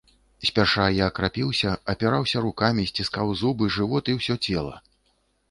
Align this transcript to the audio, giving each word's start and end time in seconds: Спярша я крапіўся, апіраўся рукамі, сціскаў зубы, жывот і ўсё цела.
Спярша 0.49 0.85
я 0.95 1.09
крапіўся, 1.19 1.73
апіраўся 1.93 2.43
рукамі, 2.47 2.87
сціскаў 2.93 3.27
зубы, 3.43 3.71
жывот 3.79 4.11
і 4.13 4.19
ўсё 4.19 4.41
цела. 4.45 4.75